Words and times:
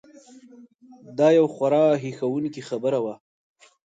دا 1.17 1.27
یو 1.37 1.45
خورا 1.53 1.83
هیښوونکې 2.03 2.61
خبره 2.69 2.99
وه. 3.03 3.15